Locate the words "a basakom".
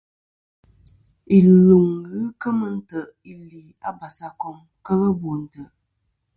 3.87-4.57